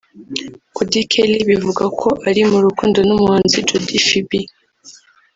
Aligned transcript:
Auddy 0.79 1.01
Kelly 1.11 1.39
bivugwa 1.49 1.85
ko 1.99 2.09
ari 2.27 2.41
mu 2.51 2.57
rukundo 2.65 2.97
n’umuhanzi 3.07 3.65
Jody 3.67 3.97
Phibi 4.07 4.41